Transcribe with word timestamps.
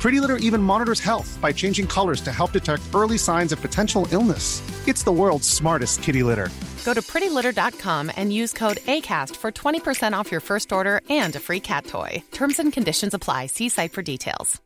Pretty 0.00 0.18
Litter 0.18 0.38
even 0.38 0.62
monitors 0.62 0.98
health 0.98 1.38
by 1.42 1.52
changing 1.52 1.86
colors 1.86 2.22
to 2.22 2.32
help 2.32 2.52
detect 2.52 2.82
early 2.94 3.18
signs 3.18 3.52
of 3.52 3.60
potential 3.60 4.08
illness. 4.10 4.62
It's 4.88 5.02
the 5.02 5.12
world's 5.12 5.46
smartest 5.46 6.02
kitty 6.02 6.22
litter. 6.22 6.48
Go 6.86 6.94
to 6.94 7.02
prettylitter.com 7.02 8.10
and 8.16 8.32
use 8.32 8.54
code 8.54 8.78
ACAST 8.78 9.36
for 9.36 9.52
20% 9.52 10.14
off 10.14 10.32
your 10.32 10.40
first 10.40 10.72
order 10.72 11.02
and 11.10 11.36
a 11.36 11.38
free 11.38 11.60
cat 11.60 11.84
toy. 11.84 12.22
Terms 12.32 12.58
and 12.58 12.72
conditions 12.72 13.12
apply. 13.12 13.46
See 13.46 13.68
site 13.68 13.92
for 13.92 14.00
details. 14.00 14.58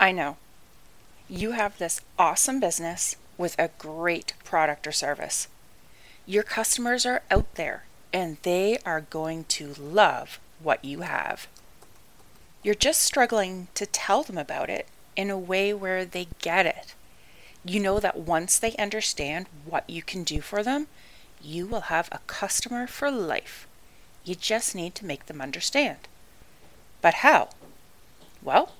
I 0.00 0.10
know. 0.10 0.38
You 1.28 1.52
have 1.52 1.78
this 1.78 2.00
awesome 2.18 2.58
business 2.58 3.14
with 3.38 3.56
a 3.56 3.70
great 3.78 4.34
product 4.42 4.88
or 4.88 4.92
service. 4.92 5.46
Your 6.26 6.42
customers 6.42 7.06
are 7.06 7.22
out 7.30 7.54
there 7.54 7.84
and 8.12 8.38
they 8.42 8.78
are 8.84 9.02
going 9.02 9.44
to 9.44 9.74
love 9.74 10.40
what 10.62 10.84
you 10.84 11.00
have. 11.00 11.48
You're 12.62 12.74
just 12.74 13.02
struggling 13.02 13.68
to 13.74 13.86
tell 13.86 14.22
them 14.22 14.38
about 14.38 14.70
it 14.70 14.86
in 15.16 15.30
a 15.30 15.38
way 15.38 15.74
where 15.74 16.04
they 16.04 16.28
get 16.40 16.66
it. 16.66 16.94
You 17.64 17.80
know 17.80 18.00
that 18.00 18.18
once 18.18 18.58
they 18.58 18.74
understand 18.76 19.46
what 19.64 19.88
you 19.88 20.02
can 20.02 20.24
do 20.24 20.40
for 20.40 20.62
them, 20.62 20.86
you 21.40 21.66
will 21.66 21.82
have 21.82 22.08
a 22.10 22.20
customer 22.26 22.86
for 22.86 23.10
life. 23.10 23.66
You 24.24 24.34
just 24.34 24.74
need 24.74 24.94
to 24.96 25.06
make 25.06 25.26
them 25.26 25.40
understand. 25.40 25.98
But 27.00 27.14
how? 27.14 27.50
Well, 28.42 28.74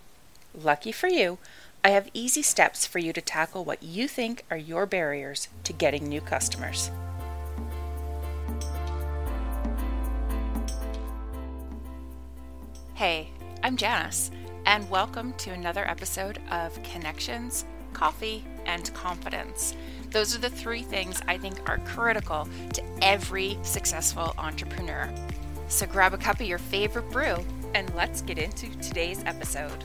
lucky 0.54 0.92
for 0.92 1.08
you, 1.08 1.38
I 1.84 1.90
have 1.90 2.10
easy 2.14 2.42
steps 2.42 2.86
for 2.86 3.00
you 3.00 3.12
to 3.12 3.20
tackle 3.20 3.64
what 3.64 3.82
you 3.82 4.06
think 4.06 4.44
are 4.50 4.56
your 4.56 4.86
barriers 4.86 5.48
to 5.64 5.72
getting 5.72 6.08
new 6.08 6.20
customers. 6.20 6.90
Hey, 13.02 13.30
I'm 13.64 13.76
Janice, 13.76 14.30
and 14.64 14.88
welcome 14.88 15.32
to 15.38 15.50
another 15.50 15.84
episode 15.88 16.38
of 16.52 16.80
Connections, 16.84 17.64
Coffee, 17.92 18.44
and 18.64 18.94
Confidence. 18.94 19.74
Those 20.10 20.36
are 20.36 20.38
the 20.38 20.48
three 20.48 20.82
things 20.82 21.20
I 21.26 21.36
think 21.36 21.68
are 21.68 21.78
critical 21.78 22.48
to 22.74 22.84
every 23.02 23.58
successful 23.64 24.32
entrepreneur. 24.38 25.12
So 25.66 25.84
grab 25.84 26.14
a 26.14 26.16
cup 26.16 26.38
of 26.38 26.46
your 26.46 26.58
favorite 26.58 27.10
brew 27.10 27.44
and 27.74 27.92
let's 27.96 28.22
get 28.22 28.38
into 28.38 28.68
today's 28.78 29.24
episode. 29.24 29.82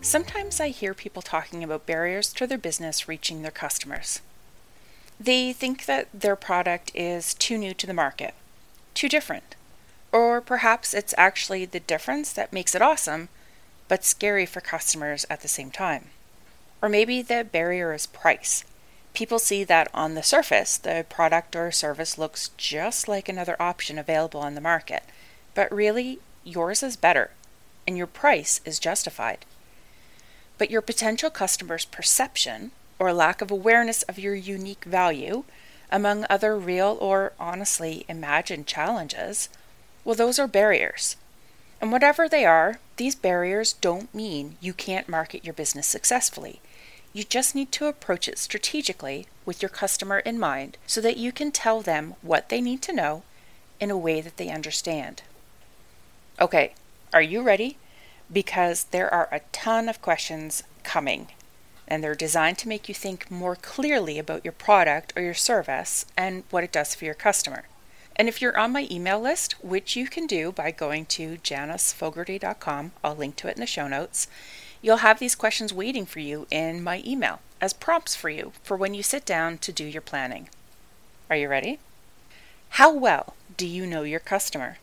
Sometimes 0.00 0.60
I 0.60 0.68
hear 0.68 0.94
people 0.94 1.20
talking 1.20 1.62
about 1.62 1.84
barriers 1.84 2.32
to 2.32 2.46
their 2.46 2.56
business 2.56 3.06
reaching 3.06 3.42
their 3.42 3.50
customers. 3.50 4.22
They 5.20 5.52
think 5.52 5.84
that 5.84 6.08
their 6.14 6.36
product 6.36 6.90
is 6.94 7.34
too 7.34 7.58
new 7.58 7.74
to 7.74 7.86
the 7.86 7.92
market, 7.92 8.32
too 8.94 9.10
different, 9.10 9.56
or 10.12 10.40
perhaps 10.40 10.94
it's 10.94 11.14
actually 11.18 11.64
the 11.64 11.80
difference 11.80 12.32
that 12.32 12.52
makes 12.52 12.74
it 12.74 12.82
awesome, 12.82 13.28
but 13.88 14.04
scary 14.04 14.46
for 14.46 14.60
customers 14.60 15.26
at 15.28 15.40
the 15.40 15.48
same 15.48 15.70
time. 15.70 16.06
Or 16.80 16.88
maybe 16.88 17.22
the 17.22 17.46
barrier 17.50 17.92
is 17.92 18.06
price. 18.06 18.64
People 19.14 19.38
see 19.38 19.64
that 19.64 19.88
on 19.92 20.14
the 20.14 20.22
surface, 20.22 20.76
the 20.76 21.04
product 21.08 21.56
or 21.56 21.72
service 21.72 22.18
looks 22.18 22.50
just 22.56 23.08
like 23.08 23.28
another 23.28 23.60
option 23.60 23.98
available 23.98 24.40
on 24.40 24.54
the 24.54 24.60
market, 24.60 25.02
but 25.54 25.72
really, 25.72 26.20
yours 26.44 26.82
is 26.82 26.96
better, 26.96 27.30
and 27.86 27.96
your 27.96 28.06
price 28.06 28.60
is 28.64 28.78
justified. 28.78 29.44
But 30.56 30.70
your 30.70 30.82
potential 30.82 31.30
customer's 31.30 31.84
perception 31.84 32.70
or 32.98 33.12
lack 33.12 33.40
of 33.40 33.50
awareness 33.50 34.02
of 34.04 34.18
your 34.18 34.34
unique 34.34 34.84
value, 34.84 35.44
among 35.90 36.26
other 36.28 36.56
real 36.56 36.98
or 37.00 37.32
honestly 37.40 38.04
imagined 38.08 38.66
challenges, 38.66 39.48
well, 40.04 40.14
those 40.14 40.38
are 40.38 40.46
barriers. 40.46 41.16
And 41.80 41.92
whatever 41.92 42.28
they 42.28 42.44
are, 42.44 42.80
these 42.96 43.14
barriers 43.14 43.72
don't 43.74 44.12
mean 44.14 44.56
you 44.60 44.72
can't 44.72 45.08
market 45.08 45.44
your 45.44 45.54
business 45.54 45.86
successfully. 45.86 46.60
You 47.12 47.24
just 47.24 47.54
need 47.54 47.72
to 47.72 47.86
approach 47.86 48.28
it 48.28 48.38
strategically 48.38 49.26
with 49.46 49.62
your 49.62 49.68
customer 49.68 50.18
in 50.18 50.38
mind 50.38 50.76
so 50.86 51.00
that 51.00 51.16
you 51.16 51.32
can 51.32 51.52
tell 51.52 51.80
them 51.80 52.14
what 52.22 52.48
they 52.48 52.60
need 52.60 52.82
to 52.82 52.92
know 52.92 53.22
in 53.80 53.90
a 53.90 53.96
way 53.96 54.20
that 54.20 54.36
they 54.36 54.50
understand. 54.50 55.22
Okay, 56.40 56.74
are 57.12 57.22
you 57.22 57.42
ready? 57.42 57.78
Because 58.32 58.84
there 58.84 59.12
are 59.12 59.28
a 59.32 59.40
ton 59.52 59.88
of 59.88 60.02
questions 60.02 60.62
coming, 60.82 61.28
and 61.86 62.02
they're 62.04 62.14
designed 62.14 62.58
to 62.58 62.68
make 62.68 62.88
you 62.88 62.94
think 62.94 63.30
more 63.30 63.56
clearly 63.56 64.18
about 64.18 64.44
your 64.44 64.52
product 64.52 65.12
or 65.16 65.22
your 65.22 65.34
service 65.34 66.04
and 66.16 66.44
what 66.50 66.64
it 66.64 66.72
does 66.72 66.94
for 66.94 67.04
your 67.04 67.14
customer. 67.14 67.64
And 68.18 68.28
if 68.28 68.42
you're 68.42 68.58
on 68.58 68.72
my 68.72 68.88
email 68.90 69.20
list, 69.20 69.52
which 69.62 69.94
you 69.94 70.08
can 70.08 70.26
do 70.26 70.50
by 70.50 70.72
going 70.72 71.06
to 71.06 71.36
janicefogarty.com, 71.36 72.92
I'll 73.04 73.14
link 73.14 73.36
to 73.36 73.48
it 73.48 73.54
in 73.54 73.60
the 73.60 73.66
show 73.66 73.86
notes, 73.86 74.26
you'll 74.82 74.98
have 74.98 75.20
these 75.20 75.36
questions 75.36 75.72
waiting 75.72 76.04
for 76.04 76.18
you 76.18 76.48
in 76.50 76.82
my 76.82 77.00
email 77.06 77.38
as 77.60 77.72
prompts 77.72 78.16
for 78.16 78.28
you 78.28 78.52
for 78.64 78.76
when 78.76 78.92
you 78.92 79.04
sit 79.04 79.24
down 79.24 79.58
to 79.58 79.72
do 79.72 79.84
your 79.84 80.02
planning. 80.02 80.48
Are 81.30 81.36
you 81.36 81.48
ready? 81.48 81.78
How 82.70 82.92
well 82.92 83.34
do 83.56 83.66
you 83.66 83.86
know 83.86 84.02
your 84.02 84.20
customer? 84.20 84.78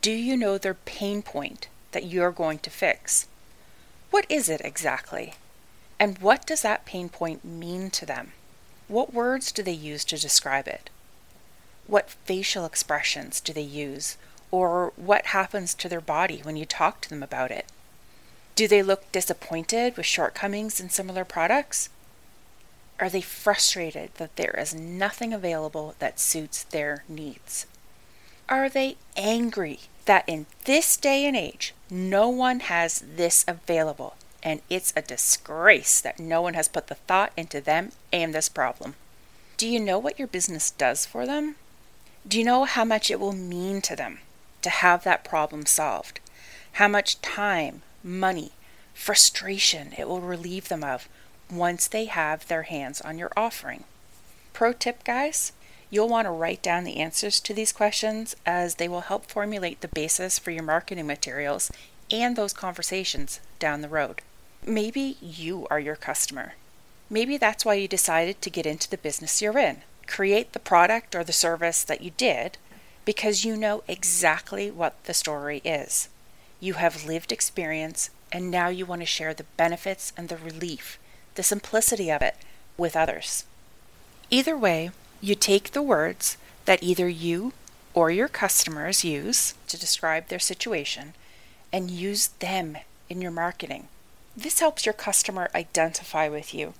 Do 0.00 0.12
you 0.12 0.36
know 0.36 0.58
their 0.58 0.74
pain 0.74 1.22
point 1.22 1.68
that 1.90 2.06
you're 2.06 2.30
going 2.30 2.60
to 2.60 2.70
fix? 2.70 3.26
What 4.10 4.26
is 4.28 4.48
it 4.48 4.60
exactly? 4.64 5.34
And 5.98 6.18
what 6.18 6.46
does 6.46 6.62
that 6.62 6.84
pain 6.84 7.08
point 7.08 7.44
mean 7.44 7.90
to 7.90 8.06
them? 8.06 8.32
What 8.86 9.12
words 9.12 9.52
do 9.52 9.62
they 9.62 9.72
use 9.72 10.04
to 10.06 10.18
describe 10.18 10.68
it? 10.68 10.90
What 11.86 12.10
facial 12.10 12.64
expressions 12.64 13.40
do 13.40 13.52
they 13.52 13.62
use? 13.62 14.16
Or 14.50 14.92
what 14.96 15.26
happens 15.26 15.74
to 15.74 15.88
their 15.88 16.00
body 16.00 16.40
when 16.42 16.56
you 16.56 16.64
talk 16.64 17.00
to 17.02 17.08
them 17.08 17.22
about 17.22 17.50
it? 17.50 17.66
Do 18.54 18.68
they 18.68 18.82
look 18.82 19.10
disappointed 19.12 19.96
with 19.96 20.06
shortcomings 20.06 20.78
in 20.80 20.90
similar 20.90 21.24
products? 21.24 21.88
Are 23.00 23.08
they 23.08 23.20
frustrated 23.20 24.14
that 24.14 24.36
there 24.36 24.54
is 24.58 24.74
nothing 24.74 25.32
available 25.32 25.94
that 25.98 26.20
suits 26.20 26.62
their 26.62 27.04
needs? 27.08 27.66
Are 28.48 28.68
they 28.68 28.96
angry 29.16 29.80
that 30.04 30.24
in 30.28 30.46
this 30.66 30.96
day 30.96 31.24
and 31.24 31.36
age 31.36 31.74
no 31.90 32.28
one 32.28 32.60
has 32.60 33.02
this 33.16 33.44
available 33.48 34.16
and 34.42 34.60
it's 34.68 34.92
a 34.94 35.02
disgrace 35.02 36.00
that 36.00 36.18
no 36.18 36.42
one 36.42 36.54
has 36.54 36.68
put 36.68 36.88
the 36.88 36.94
thought 36.94 37.32
into 37.36 37.60
them 37.60 37.92
and 38.12 38.34
this 38.34 38.48
problem? 38.48 38.94
Do 39.56 39.68
you 39.68 39.80
know 39.80 39.98
what 39.98 40.18
your 40.18 40.28
business 40.28 40.70
does 40.70 41.06
for 41.06 41.24
them? 41.24 41.56
Do 42.26 42.38
you 42.38 42.44
know 42.44 42.64
how 42.64 42.84
much 42.84 43.10
it 43.10 43.20
will 43.20 43.32
mean 43.32 43.80
to 43.82 43.96
them 43.96 44.20
to 44.62 44.70
have 44.70 45.04
that 45.04 45.24
problem 45.24 45.66
solved? 45.66 46.20
How 46.72 46.88
much 46.88 47.20
time, 47.20 47.82
money, 48.02 48.52
frustration 48.94 49.92
it 49.98 50.08
will 50.08 50.20
relieve 50.20 50.68
them 50.68 50.84
of 50.84 51.08
once 51.50 51.88
they 51.88 52.06
have 52.06 52.46
their 52.46 52.62
hands 52.62 53.00
on 53.00 53.18
your 53.18 53.32
offering? 53.36 53.84
Pro 54.52 54.72
tip, 54.72 55.04
guys 55.04 55.52
you'll 55.92 56.08
want 56.08 56.24
to 56.24 56.30
write 56.30 56.62
down 56.62 56.84
the 56.84 56.96
answers 56.96 57.38
to 57.38 57.52
these 57.52 57.70
questions 57.70 58.34
as 58.46 58.76
they 58.76 58.88
will 58.88 59.02
help 59.02 59.26
formulate 59.26 59.82
the 59.82 59.88
basis 59.88 60.38
for 60.38 60.50
your 60.50 60.62
marketing 60.62 61.06
materials 61.06 61.70
and 62.10 62.34
those 62.34 62.54
conversations 62.54 63.40
down 63.58 63.82
the 63.82 63.88
road. 63.88 64.22
Maybe 64.66 65.18
you 65.20 65.66
are 65.70 65.78
your 65.78 65.96
customer. 65.96 66.54
Maybe 67.10 67.36
that's 67.36 67.66
why 67.66 67.74
you 67.74 67.86
decided 67.86 68.40
to 68.40 68.48
get 68.48 68.64
into 68.64 68.88
the 68.88 68.96
business 68.96 69.42
you're 69.42 69.58
in 69.58 69.82
create 70.06 70.52
the 70.52 70.58
product 70.58 71.14
or 71.14 71.24
the 71.24 71.32
service 71.32 71.82
that 71.84 72.00
you 72.00 72.10
did 72.16 72.58
because 73.04 73.44
you 73.44 73.56
know 73.56 73.82
exactly 73.88 74.70
what 74.70 75.02
the 75.04 75.14
story 75.14 75.60
is. 75.64 76.08
You 76.60 76.74
have 76.74 77.04
lived 77.04 77.32
experience 77.32 78.10
and 78.30 78.50
now 78.50 78.68
you 78.68 78.86
want 78.86 79.02
to 79.02 79.06
share 79.06 79.34
the 79.34 79.46
benefits 79.56 80.12
and 80.16 80.28
the 80.28 80.36
relief, 80.36 80.98
the 81.34 81.42
simplicity 81.42 82.10
of 82.10 82.22
it, 82.22 82.36
with 82.76 82.96
others. 82.96 83.44
Either 84.30 84.56
way, 84.56 84.90
you 85.20 85.34
take 85.34 85.72
the 85.72 85.82
words 85.82 86.36
that 86.64 86.82
either 86.82 87.08
you 87.08 87.52
or 87.94 88.10
your 88.10 88.28
customers 88.28 89.04
use 89.04 89.54
to 89.68 89.78
describe 89.78 90.28
their 90.28 90.38
situation 90.38 91.12
and 91.72 91.90
use 91.90 92.28
them 92.38 92.78
in 93.08 93.20
your 93.20 93.30
marketing. 93.30 93.88
This 94.36 94.60
helps 94.60 94.86
your 94.86 94.94
customer 94.94 95.50
identify 95.54 96.28
with 96.28 96.54
you. 96.54 96.72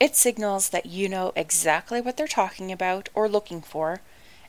It 0.00 0.16
signals 0.16 0.70
that 0.70 0.86
you 0.86 1.08
know 1.08 1.32
exactly 1.36 2.00
what 2.00 2.16
they're 2.16 2.26
talking 2.26 2.72
about 2.72 3.08
or 3.14 3.28
looking 3.28 3.62
for, 3.62 4.00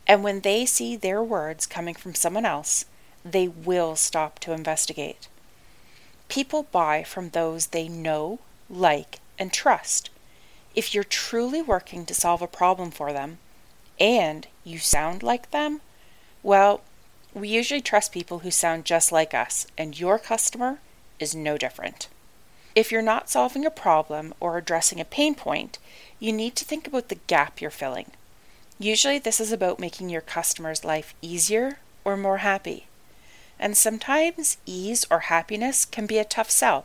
and 0.07 0.23
when 0.23 0.41
they 0.41 0.65
see 0.65 0.95
their 0.95 1.23
words 1.23 1.65
coming 1.65 1.93
from 1.93 2.15
someone 2.15 2.45
else, 2.45 2.85
they 3.23 3.47
will 3.47 3.95
stop 3.95 4.39
to 4.39 4.53
investigate. 4.53 5.27
People 6.27 6.63
buy 6.71 7.03
from 7.03 7.29
those 7.29 7.67
they 7.67 7.87
know, 7.87 8.39
like, 8.69 9.19
and 9.37 9.53
trust. 9.53 10.09
If 10.75 10.93
you're 10.93 11.03
truly 11.03 11.61
working 11.61 12.05
to 12.05 12.13
solve 12.13 12.41
a 12.41 12.47
problem 12.47 12.91
for 12.91 13.13
them 13.13 13.37
and 13.99 14.47
you 14.63 14.79
sound 14.79 15.23
like 15.23 15.51
them, 15.51 15.81
well, 16.43 16.81
we 17.33 17.47
usually 17.49 17.81
trust 17.81 18.11
people 18.11 18.39
who 18.39 18.51
sound 18.51 18.85
just 18.85 19.11
like 19.11 19.33
us, 19.33 19.67
and 19.77 19.99
your 19.99 20.17
customer 20.17 20.79
is 21.19 21.35
no 21.35 21.57
different. 21.57 22.07
If 22.75 22.91
you're 22.91 23.01
not 23.01 23.29
solving 23.29 23.65
a 23.65 23.71
problem 23.71 24.33
or 24.41 24.57
addressing 24.57 24.99
a 24.99 25.05
pain 25.05 25.33
point, 25.33 25.79
you 26.19 26.33
need 26.33 26.57
to 26.57 26.65
think 26.65 26.85
about 26.85 27.07
the 27.07 27.19
gap 27.27 27.61
you're 27.61 27.71
filling. 27.71 28.11
Usually, 28.77 29.17
this 29.17 29.39
is 29.39 29.53
about 29.53 29.79
making 29.79 30.09
your 30.09 30.19
customer's 30.19 30.83
life 30.83 31.13
easier 31.21 31.79
or 32.03 32.17
more 32.17 32.39
happy. 32.39 32.87
And 33.57 33.77
sometimes 33.77 34.57
ease 34.65 35.05
or 35.09 35.19
happiness 35.19 35.85
can 35.85 36.05
be 36.05 36.17
a 36.17 36.25
tough 36.25 36.51
sell. 36.51 36.83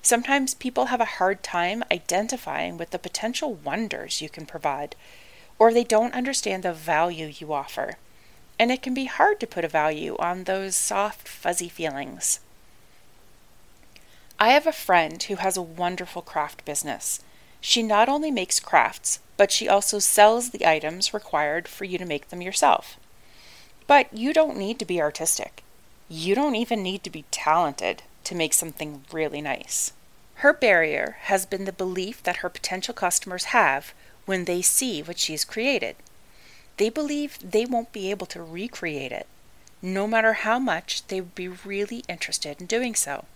Sometimes 0.00 0.54
people 0.54 0.86
have 0.86 1.02
a 1.02 1.16
hard 1.20 1.42
time 1.42 1.84
identifying 1.92 2.78
with 2.78 2.88
the 2.88 2.98
potential 2.98 3.52
wonders 3.52 4.22
you 4.22 4.30
can 4.30 4.46
provide, 4.46 4.96
or 5.58 5.74
they 5.74 5.84
don't 5.84 6.14
understand 6.14 6.62
the 6.62 6.72
value 6.72 7.26
you 7.26 7.52
offer. 7.52 7.98
And 8.58 8.72
it 8.72 8.80
can 8.80 8.94
be 8.94 9.04
hard 9.04 9.38
to 9.40 9.46
put 9.46 9.66
a 9.66 9.68
value 9.68 10.16
on 10.18 10.44
those 10.44 10.74
soft, 10.74 11.28
fuzzy 11.28 11.68
feelings. 11.68 12.40
I 14.42 14.52
have 14.52 14.66
a 14.66 14.72
friend 14.72 15.22
who 15.22 15.36
has 15.36 15.58
a 15.58 15.62
wonderful 15.62 16.22
craft 16.22 16.64
business. 16.64 17.20
She 17.60 17.82
not 17.82 18.08
only 18.08 18.30
makes 18.30 18.58
crafts, 18.58 19.18
but 19.36 19.52
she 19.52 19.68
also 19.68 19.98
sells 19.98 20.48
the 20.48 20.66
items 20.66 21.12
required 21.12 21.68
for 21.68 21.84
you 21.84 21.98
to 21.98 22.06
make 22.06 22.30
them 22.30 22.40
yourself. 22.40 22.96
But 23.86 24.10
you 24.14 24.32
don't 24.32 24.56
need 24.56 24.78
to 24.78 24.86
be 24.86 24.98
artistic. 24.98 25.62
You 26.08 26.34
don't 26.34 26.54
even 26.54 26.82
need 26.82 27.04
to 27.04 27.10
be 27.10 27.26
talented 27.30 28.02
to 28.24 28.34
make 28.34 28.54
something 28.54 29.04
really 29.12 29.42
nice. 29.42 29.92
Her 30.36 30.54
barrier 30.54 31.18
has 31.24 31.44
been 31.44 31.66
the 31.66 31.70
belief 31.72 32.22
that 32.22 32.36
her 32.36 32.48
potential 32.48 32.94
customers 32.94 33.52
have 33.56 33.92
when 34.24 34.46
they 34.46 34.62
see 34.62 35.02
what 35.02 35.18
she's 35.18 35.44
created. 35.44 35.96
They 36.78 36.88
believe 36.88 37.38
they 37.42 37.66
won't 37.66 37.92
be 37.92 38.10
able 38.10 38.26
to 38.28 38.42
recreate 38.42 39.12
it, 39.12 39.26
no 39.82 40.06
matter 40.06 40.32
how 40.32 40.58
much 40.58 41.06
they 41.08 41.20
would 41.20 41.34
be 41.34 41.48
really 41.48 42.04
interested 42.08 42.58
in 42.58 42.66
doing 42.66 42.94
so. 42.94 43.26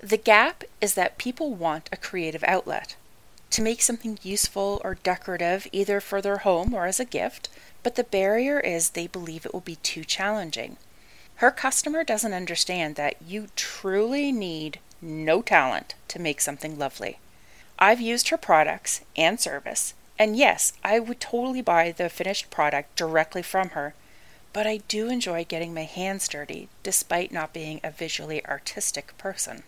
The 0.00 0.18
gap 0.18 0.62
is 0.80 0.94
that 0.94 1.18
people 1.18 1.54
want 1.54 1.88
a 1.90 1.96
creative 1.96 2.44
outlet 2.44 2.96
to 3.50 3.62
make 3.62 3.80
something 3.80 4.18
useful 4.22 4.80
or 4.84 4.96
decorative 4.96 5.66
either 5.72 6.00
for 6.00 6.20
their 6.20 6.38
home 6.38 6.74
or 6.74 6.86
as 6.86 7.00
a 7.00 7.04
gift, 7.04 7.48
but 7.82 7.94
the 7.94 8.04
barrier 8.04 8.60
is 8.60 8.90
they 8.90 9.06
believe 9.06 9.46
it 9.46 9.54
will 9.54 9.60
be 9.60 9.76
too 9.76 10.04
challenging. 10.04 10.76
Her 11.36 11.50
customer 11.50 12.04
doesn't 12.04 12.34
understand 12.34 12.96
that 12.96 13.16
you 13.26 13.48
truly 13.56 14.32
need 14.32 14.80
no 15.00 15.42
talent 15.42 15.94
to 16.08 16.20
make 16.20 16.40
something 16.40 16.78
lovely. 16.78 17.18
I've 17.78 18.00
used 18.00 18.28
her 18.28 18.36
products 18.36 19.00
and 19.16 19.40
service, 19.40 19.94
and 20.18 20.36
yes, 20.36 20.72
I 20.84 20.98
would 20.98 21.20
totally 21.20 21.62
buy 21.62 21.90
the 21.90 22.10
finished 22.10 22.50
product 22.50 22.96
directly 22.96 23.42
from 23.42 23.70
her, 23.70 23.94
but 24.52 24.66
I 24.66 24.78
do 24.88 25.08
enjoy 25.08 25.44
getting 25.44 25.74
my 25.74 25.84
hands 25.84 26.28
dirty 26.28 26.68
despite 26.82 27.32
not 27.32 27.52
being 27.52 27.80
a 27.82 27.90
visually 27.90 28.44
artistic 28.46 29.16
person. 29.18 29.64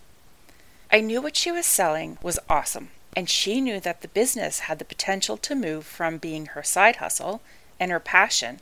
I 0.91 1.01
knew 1.01 1.21
what 1.21 1.37
she 1.37 1.53
was 1.53 1.67
selling 1.67 2.17
was 2.23 2.39
awesome, 2.49 2.91
and 3.15 3.29
she 3.29 3.61
knew 3.61 3.79
that 3.81 4.01
the 4.01 4.09
business 4.09 4.61
had 4.61 4.79
the 4.79 4.85
potential 4.87 5.37
to 5.37 5.55
move 5.55 5.85
from 5.85 6.17
being 6.17 6.47
her 6.47 6.63
side 6.63 6.97
hustle 6.97 7.43
and 7.79 7.91
her 7.91 8.01
passion 8.01 8.61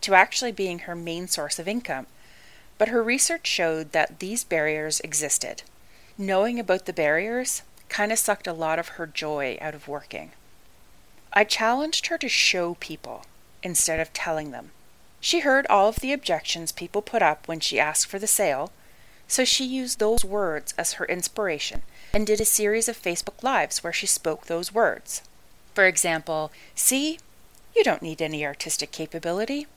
to 0.00 0.14
actually 0.14 0.52
being 0.52 0.80
her 0.80 0.96
main 0.96 1.28
source 1.28 1.58
of 1.58 1.68
income. 1.68 2.06
But 2.76 2.88
her 2.88 3.02
research 3.02 3.46
showed 3.46 3.92
that 3.92 4.18
these 4.18 4.42
barriers 4.42 5.00
existed. 5.00 5.62
Knowing 6.18 6.58
about 6.58 6.86
the 6.86 6.92
barriers 6.92 7.62
kind 7.88 8.10
of 8.10 8.18
sucked 8.18 8.46
a 8.46 8.52
lot 8.52 8.78
of 8.78 8.88
her 8.88 9.06
joy 9.06 9.56
out 9.60 9.74
of 9.74 9.86
working. 9.86 10.32
I 11.32 11.44
challenged 11.44 12.06
her 12.06 12.18
to 12.18 12.28
show 12.28 12.74
people 12.80 13.26
instead 13.62 14.00
of 14.00 14.12
telling 14.12 14.50
them. 14.50 14.72
She 15.20 15.40
heard 15.40 15.66
all 15.68 15.88
of 15.88 15.96
the 15.96 16.12
objections 16.12 16.72
people 16.72 17.02
put 17.02 17.22
up 17.22 17.46
when 17.46 17.60
she 17.60 17.78
asked 17.78 18.06
for 18.06 18.18
the 18.18 18.26
sale 18.26 18.72
so 19.30 19.44
she 19.44 19.64
used 19.64 20.00
those 20.00 20.24
words 20.24 20.74
as 20.76 20.94
her 20.94 21.04
inspiration 21.04 21.82
and 22.12 22.26
did 22.26 22.40
a 22.40 22.44
series 22.44 22.88
of 22.88 23.00
Facebook 23.00 23.44
Lives 23.44 23.84
where 23.84 23.92
she 23.92 24.06
spoke 24.06 24.46
those 24.46 24.74
words. 24.74 25.22
For 25.72 25.86
example, 25.86 26.50
see, 26.74 27.20
you 27.76 27.84
don't 27.84 28.02
need 28.02 28.20
any 28.20 28.44
artistic 28.44 28.90
capability. 28.90 29.68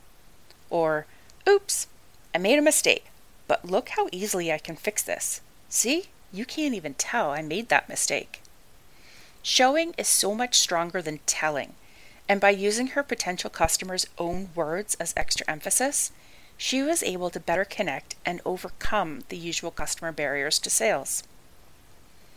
Or, 0.72 1.06
oops, 1.48 1.86
I 2.34 2.40
made 2.40 2.58
a 2.58 2.64
mistake, 2.64 3.06
but 3.48 3.64
look 3.64 3.90
how 3.90 4.10
easily 4.12 4.52
I 4.52 4.58
can 4.58 4.76
fix 4.76 5.04
this. 5.04 5.40
See, 5.70 6.06
you 6.32 6.46
can't 6.46 6.74
even 6.74 6.96
tell 6.96 7.30
I 7.30 7.44
made 7.44 7.70
that 7.70 7.88
mistake. 7.88 8.42
Showing 9.44 9.94
is 10.00 10.08
so 10.08 10.34
much 10.34 10.58
stronger 10.58 11.00
than 11.00 11.20
telling, 11.28 11.76
and 12.28 12.42
by 12.42 12.50
using 12.50 12.88
her 12.88 13.04
potential 13.04 13.52
customers' 13.52 14.08
own 14.18 14.50
words 14.56 14.96
as 14.96 15.14
extra 15.16 15.46
emphasis, 15.48 16.12
she 16.64 16.82
was 16.82 17.04
able 17.04 17.30
to 17.30 17.42
better 17.42 17.66
connect 17.66 18.16
and 18.26 18.40
overcome 18.46 19.20
the 19.28 19.36
usual 19.36 19.70
customer 19.70 20.14
barriers 20.14 20.58
to 20.58 20.70
sales. 20.70 21.22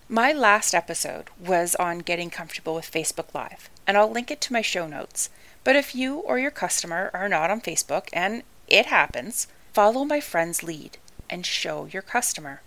My 0.09 0.33
last 0.33 0.75
episode 0.75 1.29
was 1.39 1.77
on 1.77 2.01
getting 2.01 2.29
comfortable 2.29 2.75
with 2.75 2.91
Facebook 2.91 3.33
Live, 3.33 3.71
and 3.87 3.97
I'll 3.97 4.11
link 4.11 4.33
it 4.33 4.41
to 4.41 4.53
my 4.53 4.63
show 4.63 4.89
notes. 4.89 5.31
But 5.63 5.77
if 5.77 5.95
you 5.95 6.17
or 6.17 6.41
your 6.41 6.51
customer 6.51 7.09
are 7.15 7.29
not 7.29 7.53
on 7.53 7.61
Facebook, 7.61 8.09
and 8.13 8.43
it 8.67 8.87
happens, 8.87 9.47
follow 9.73 10.05
my 10.05 10.19
friend's 10.19 10.65
lead 10.65 10.99
and 11.31 11.47
show 11.47 11.85
your 11.85 12.03
customer. 12.03 12.63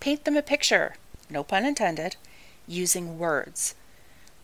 Paint 0.00 0.26
them 0.26 0.36
a 0.36 0.42
picture, 0.42 0.96
no 1.30 1.42
pun 1.42 1.64
intended, 1.64 2.16
using 2.68 3.18
words. 3.18 3.74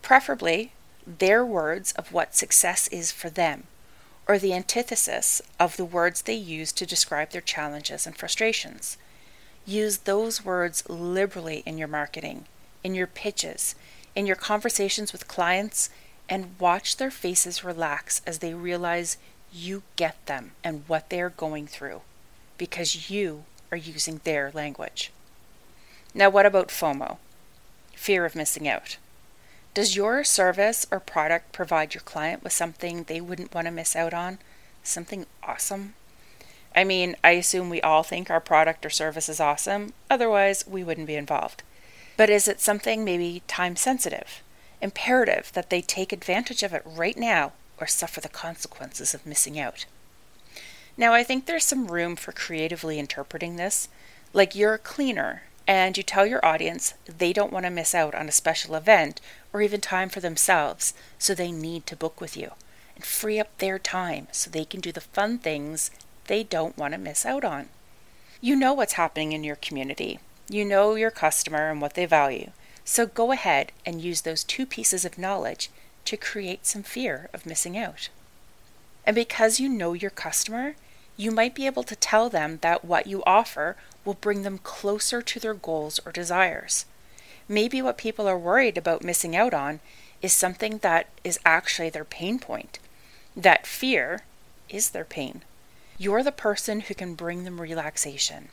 Preferably 0.01 0.71
their 1.05 1.45
words 1.45 1.91
of 1.91 2.11
what 2.11 2.33
success 2.33 2.87
is 2.87 3.11
for 3.11 3.29
them 3.29 3.67
or 4.31 4.39
the 4.39 4.53
antithesis 4.53 5.41
of 5.59 5.75
the 5.75 5.83
words 5.83 6.21
they 6.21 6.33
use 6.33 6.71
to 6.71 6.85
describe 6.85 7.31
their 7.31 7.41
challenges 7.41 8.07
and 8.07 8.15
frustrations. 8.15 8.95
Use 9.65 9.97
those 9.97 10.45
words 10.45 10.89
liberally 10.89 11.61
in 11.65 11.77
your 11.77 11.89
marketing, 11.89 12.45
in 12.81 12.95
your 12.95 13.07
pitches, 13.07 13.75
in 14.15 14.25
your 14.25 14.37
conversations 14.37 15.11
with 15.11 15.27
clients, 15.27 15.89
and 16.29 16.55
watch 16.59 16.95
their 16.95 17.11
faces 17.11 17.65
relax 17.65 18.21
as 18.25 18.39
they 18.39 18.53
realize 18.53 19.17
you 19.51 19.83
get 19.97 20.25
them 20.27 20.51
and 20.63 20.85
what 20.87 21.09
they 21.09 21.19
are 21.19 21.29
going 21.29 21.67
through 21.67 21.99
because 22.57 23.11
you 23.11 23.43
are 23.69 23.77
using 23.77 24.21
their 24.23 24.49
language. 24.53 25.11
Now, 26.13 26.29
what 26.29 26.45
about 26.45 26.69
FOMO? 26.69 27.17
Fear 27.95 28.23
of 28.23 28.37
missing 28.37 28.65
out. 28.65 28.95
Does 29.73 29.95
your 29.95 30.25
service 30.25 30.85
or 30.91 30.99
product 30.99 31.53
provide 31.53 31.93
your 31.93 32.01
client 32.01 32.43
with 32.43 32.51
something 32.51 33.03
they 33.03 33.21
wouldn't 33.21 33.53
want 33.55 33.67
to 33.67 33.71
miss 33.71 33.95
out 33.95 34.13
on? 34.13 34.39
Something 34.83 35.25
awesome? 35.43 35.93
I 36.75 36.83
mean, 36.83 37.15
I 37.23 37.31
assume 37.31 37.69
we 37.69 37.81
all 37.81 38.03
think 38.03 38.29
our 38.29 38.41
product 38.41 38.85
or 38.85 38.89
service 38.89 39.29
is 39.29 39.39
awesome, 39.39 39.93
otherwise, 40.09 40.67
we 40.67 40.83
wouldn't 40.83 41.07
be 41.07 41.15
involved. 41.15 41.63
But 42.17 42.29
is 42.29 42.49
it 42.49 42.59
something 42.59 43.05
maybe 43.05 43.43
time 43.47 43.77
sensitive, 43.77 44.43
imperative 44.81 45.51
that 45.53 45.69
they 45.69 45.81
take 45.81 46.11
advantage 46.11 46.63
of 46.63 46.73
it 46.73 46.83
right 46.85 47.17
now 47.17 47.53
or 47.79 47.87
suffer 47.87 48.19
the 48.19 48.29
consequences 48.29 49.13
of 49.13 49.25
missing 49.25 49.57
out? 49.57 49.85
Now, 50.97 51.13
I 51.13 51.23
think 51.23 51.45
there's 51.45 51.65
some 51.65 51.87
room 51.87 52.17
for 52.17 52.33
creatively 52.33 52.99
interpreting 52.99 53.55
this. 53.55 53.87
Like 54.33 54.53
you're 54.53 54.73
a 54.73 54.79
cleaner 54.79 55.43
and 55.67 55.97
you 55.97 56.03
tell 56.03 56.25
your 56.25 56.45
audience 56.45 56.93
they 57.05 57.33
don't 57.33 57.53
want 57.53 57.65
to 57.65 57.71
miss 57.71 57.93
out 57.93 58.15
on 58.15 58.27
a 58.27 58.31
special 58.31 58.75
event 58.75 59.21
or 59.53 59.61
even 59.61 59.81
time 59.81 60.09
for 60.09 60.19
themselves, 60.19 60.93
so 61.17 61.33
they 61.33 61.51
need 61.51 61.85
to 61.87 61.95
book 61.95 62.19
with 62.19 62.35
you 62.35 62.51
and 62.95 63.05
free 63.05 63.39
up 63.39 63.57
their 63.57 63.79
time 63.79 64.27
so 64.31 64.49
they 64.49 64.65
can 64.65 64.81
do 64.81 64.91
the 64.91 65.01
fun 65.01 65.37
things 65.37 65.91
they 66.27 66.43
don't 66.43 66.77
want 66.77 66.93
to 66.93 66.99
miss 66.99 67.25
out 67.25 67.43
on. 67.43 67.69
You 68.39 68.55
know 68.55 68.73
what's 68.73 68.93
happening 68.93 69.33
in 69.33 69.43
your 69.43 69.55
community. 69.55 70.19
You 70.49 70.65
know 70.65 70.95
your 70.95 71.11
customer 71.11 71.69
and 71.69 71.81
what 71.81 71.93
they 71.93 72.05
value. 72.05 72.51
So 72.83 73.05
go 73.05 73.31
ahead 73.31 73.71
and 73.85 74.01
use 74.01 74.21
those 74.21 74.43
two 74.43 74.65
pieces 74.65 75.05
of 75.05 75.17
knowledge 75.17 75.69
to 76.05 76.17
create 76.17 76.65
some 76.65 76.83
fear 76.83 77.29
of 77.33 77.45
missing 77.45 77.77
out. 77.77 78.09
And 79.05 79.15
because 79.15 79.59
you 79.59 79.69
know 79.69 79.93
your 79.93 80.11
customer, 80.11 80.75
you 81.17 81.31
might 81.31 81.55
be 81.55 81.65
able 81.65 81.83
to 81.83 81.95
tell 81.95 82.29
them 82.29 82.59
that 82.61 82.83
what 82.83 83.07
you 83.07 83.23
offer 83.25 83.77
will 84.05 84.15
bring 84.15 84.43
them 84.43 84.57
closer 84.57 85.21
to 85.21 85.39
their 85.39 85.53
goals 85.53 85.99
or 86.05 86.11
desires. 86.11 86.85
Maybe 87.47 87.81
what 87.81 87.97
people 87.97 88.27
are 88.27 88.37
worried 88.37 88.77
about 88.77 89.03
missing 89.03 89.35
out 89.35 89.53
on 89.53 89.79
is 90.21 90.33
something 90.33 90.77
that 90.79 91.07
is 91.23 91.39
actually 91.45 91.89
their 91.89 92.05
pain 92.05 92.39
point. 92.39 92.79
That 93.35 93.67
fear 93.67 94.21
is 94.69 94.89
their 94.91 95.05
pain. 95.05 95.41
You're 95.97 96.23
the 96.23 96.31
person 96.31 96.81
who 96.81 96.93
can 96.93 97.15
bring 97.15 97.43
them 97.43 97.61
relaxation, 97.61 98.49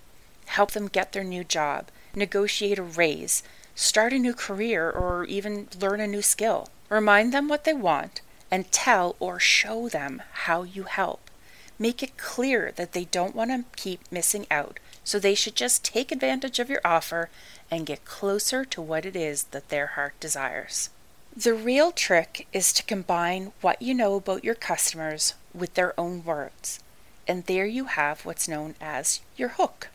help 0.47 0.73
them 0.73 0.89
get 0.89 1.13
their 1.13 1.25
new 1.25 1.45
job, 1.45 1.89
negotiate 2.15 2.79
a 2.79 2.83
raise, 2.83 3.43
start 3.75 4.13
a 4.13 4.19
new 4.19 4.35
career, 4.35 4.91
or 4.91 5.25
even 5.25 5.69
learn 5.81 6.01
a 6.01 6.07
new 6.07 6.23
skill. 6.23 6.69
Remind 6.89 7.33
them 7.33 7.49
what 7.49 7.65
they 7.65 7.73
want 7.73 8.21
and 8.51 8.71
tell 8.73 9.17
or 9.21 9.39
show 9.39 9.89
them 9.89 10.23
how 10.45 10.63
you 10.63 10.85
help. 10.85 11.31
Make 11.79 12.03
it 12.03 12.17
clear 12.17 12.73
that 12.77 12.93
they 12.93 13.05
don't 13.05 13.37
want 13.37 13.51
to 13.51 13.65
keep 13.81 14.01
missing 14.11 14.47
out, 14.51 14.81
so 15.09 15.19
they 15.19 15.35
should 15.35 15.55
just 15.55 15.83
take 15.83 16.13
advantage 16.13 16.59
of 16.59 16.69
your 16.69 16.83
offer 16.85 17.31
and 17.71 17.87
get 17.87 18.05
closer 18.05 18.63
to 18.63 18.83
what 18.83 19.07
it 19.07 19.17
is 19.17 19.45
that 19.45 19.71
their 19.71 19.87
heart 19.87 20.13
desires. 20.21 20.91
The 21.35 21.55
real 21.55 21.93
trick 21.93 22.47
is 22.53 22.75
to 22.75 22.83
combine 22.83 23.53
what 23.63 23.81
you 23.81 23.95
know 23.95 24.17
about 24.17 24.45
your 24.45 24.55
customers 24.55 25.33
with 25.55 25.73
their 25.73 25.99
own 25.99 26.27
words, 26.27 26.81
and 27.27 27.47
there 27.47 27.65
you 27.65 27.87
have 27.87 28.27
what's 28.27 28.49
known 28.49 28.75
as 28.83 29.23
your 29.35 29.49
hook. 29.49 29.89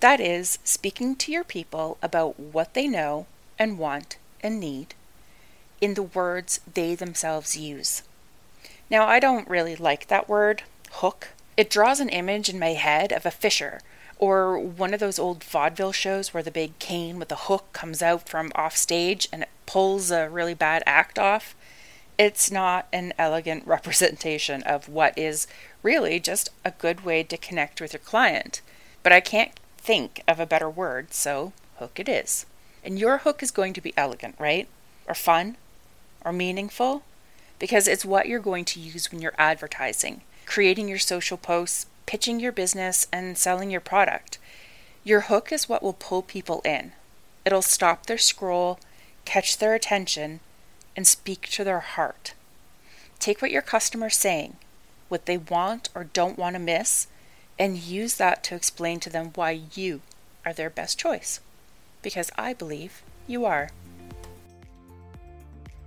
That 0.00 0.20
is, 0.20 0.58
speaking 0.64 1.16
to 1.16 1.30
your 1.30 1.44
people 1.44 1.98
about 2.00 2.40
what 2.40 2.72
they 2.72 2.88
know 2.88 3.26
and 3.58 3.78
want 3.78 4.16
and 4.40 4.58
need 4.58 4.94
in 5.82 5.92
the 5.92 6.02
words 6.02 6.60
they 6.72 6.94
themselves 6.94 7.58
use. 7.58 8.02
Now, 8.88 9.06
I 9.06 9.20
don't 9.20 9.50
really 9.50 9.76
like 9.76 10.06
that 10.06 10.30
word, 10.30 10.62
hook. 10.92 11.28
It 11.58 11.68
draws 11.68 12.00
an 12.00 12.08
image 12.08 12.48
in 12.48 12.58
my 12.58 12.72
head 12.72 13.12
of 13.12 13.26
a 13.26 13.30
fisher 13.30 13.82
or 14.18 14.58
one 14.58 14.94
of 14.94 15.00
those 15.00 15.18
old 15.18 15.44
vaudeville 15.44 15.92
shows 15.92 16.32
where 16.32 16.42
the 16.42 16.50
big 16.50 16.78
cane 16.78 17.18
with 17.18 17.28
the 17.28 17.36
hook 17.36 17.72
comes 17.72 18.02
out 18.02 18.28
from 18.28 18.50
off 18.54 18.76
stage 18.76 19.28
and 19.32 19.42
it 19.42 19.48
pulls 19.66 20.10
a 20.10 20.28
really 20.28 20.54
bad 20.54 20.82
act 20.86 21.18
off. 21.18 21.54
It's 22.18 22.50
not 22.50 22.86
an 22.92 23.12
elegant 23.18 23.66
representation 23.66 24.62
of 24.62 24.88
what 24.88 25.16
is 25.18 25.46
really 25.82 26.18
just 26.18 26.50
a 26.64 26.70
good 26.70 27.04
way 27.04 27.22
to 27.24 27.36
connect 27.36 27.80
with 27.80 27.92
your 27.92 28.00
client. 28.00 28.62
But 29.02 29.12
I 29.12 29.20
can't 29.20 29.52
think 29.76 30.22
of 30.26 30.40
a 30.40 30.46
better 30.46 30.70
word, 30.70 31.12
so 31.12 31.52
hook 31.78 32.00
it 32.00 32.08
is. 32.08 32.46
And 32.82 32.98
your 32.98 33.18
hook 33.18 33.42
is 33.42 33.50
going 33.50 33.72
to 33.74 33.80
be 33.80 33.92
elegant, 33.96 34.36
right? 34.38 34.66
Or 35.06 35.14
fun? 35.14 35.56
Or 36.24 36.32
meaningful? 36.32 37.02
Because 37.58 37.86
it's 37.86 38.04
what 38.04 38.28
you're 38.28 38.40
going 38.40 38.64
to 38.66 38.80
use 38.80 39.12
when 39.12 39.20
you're 39.20 39.34
advertising, 39.38 40.22
creating 40.46 40.88
your 40.88 40.98
social 40.98 41.36
posts, 41.36 41.86
pitching 42.06 42.40
your 42.40 42.52
business, 42.52 43.06
and 43.12 43.36
selling 43.36 43.70
your 43.70 43.80
product. 43.80 44.38
Your 45.04 45.22
hook 45.22 45.52
is 45.52 45.68
what 45.68 45.82
will 45.82 45.92
pull 45.92 46.22
people 46.22 46.62
in. 46.64 46.92
It'll 47.44 47.62
stop 47.62 48.06
their 48.06 48.18
scroll, 48.18 48.78
catch 49.24 49.58
their 49.58 49.74
attention, 49.74 50.40
and 50.96 51.06
speak 51.06 51.48
to 51.50 51.64
their 51.64 51.80
heart. 51.80 52.34
Take 53.18 53.42
what 53.42 53.50
your 53.50 53.62
customer's 53.62 54.16
saying, 54.16 54.56
what 55.08 55.26
they 55.26 55.36
want 55.36 55.88
or 55.94 56.04
don't 56.04 56.38
want 56.38 56.54
to 56.54 56.60
miss, 56.60 57.06
and 57.58 57.78
use 57.78 58.14
that 58.16 58.42
to 58.44 58.54
explain 58.54 59.00
to 59.00 59.10
them 59.10 59.32
why 59.34 59.62
you 59.74 60.00
are 60.44 60.52
their 60.52 60.70
best 60.70 60.98
choice. 60.98 61.40
Because 62.02 62.30
I 62.36 62.52
believe 62.52 63.02
you 63.26 63.44
are. 63.44 63.70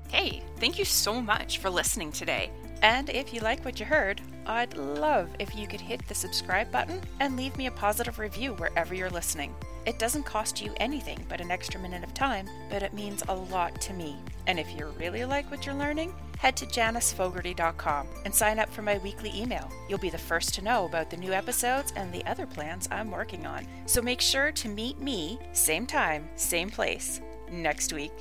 Hey, 0.09 0.41
thank 0.57 0.79
you 0.79 0.85
so 0.85 1.21
much 1.21 1.59
for 1.59 1.69
listening 1.69 2.11
today. 2.11 2.49
And 2.81 3.09
if 3.09 3.33
you 3.33 3.41
like 3.41 3.63
what 3.63 3.79
you 3.79 3.85
heard, 3.85 4.21
I'd 4.49 4.75
love 4.75 5.29
if 5.37 5.55
you 5.55 5.67
could 5.67 5.79
hit 5.79 6.07
the 6.07 6.15
subscribe 6.15 6.71
button 6.71 6.99
and 7.19 7.37
leave 7.37 7.55
me 7.55 7.67
a 7.67 7.71
positive 7.71 8.17
review 8.17 8.53
wherever 8.53 8.95
you're 8.95 9.11
listening. 9.11 9.53
It 9.85 9.99
doesn't 9.99 10.23
cost 10.23 10.59
you 10.59 10.73
anything 10.77 11.23
but 11.29 11.39
an 11.39 11.51
extra 11.51 11.79
minute 11.79 12.03
of 12.03 12.15
time, 12.15 12.49
but 12.67 12.81
it 12.81 12.91
means 12.91 13.21
a 13.27 13.35
lot 13.35 13.79
to 13.81 13.93
me. 13.93 14.17
And 14.47 14.59
if 14.59 14.75
you 14.75 14.87
really 14.97 15.23
like 15.23 15.51
what 15.51 15.67
you're 15.67 15.75
learning, 15.75 16.15
head 16.39 16.57
to 16.57 16.65
janicefogarty.com 16.65 18.07
and 18.25 18.33
sign 18.33 18.57
up 18.57 18.71
for 18.71 18.81
my 18.81 18.97
weekly 18.97 19.31
email. 19.39 19.69
You'll 19.87 19.99
be 19.99 20.09
the 20.09 20.17
first 20.17 20.55
to 20.55 20.63
know 20.63 20.85
about 20.85 21.11
the 21.11 21.17
new 21.17 21.31
episodes 21.31 21.93
and 21.95 22.11
the 22.11 22.25
other 22.25 22.47
plans 22.47 22.89
I'm 22.89 23.11
working 23.11 23.45
on. 23.45 23.67
So 23.85 24.01
make 24.01 24.19
sure 24.19 24.51
to 24.51 24.67
meet 24.67 24.99
me, 24.99 25.37
same 25.53 25.85
time, 25.85 26.27
same 26.35 26.71
place, 26.71 27.21
next 27.51 27.93
week. 27.93 28.13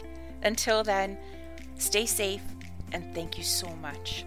Until 0.42 0.84
then, 0.84 1.16
stay 1.76 2.04
safe 2.04 2.42
and 2.92 3.14
thank 3.14 3.38
you 3.38 3.44
so 3.44 3.74
much. 3.76 4.26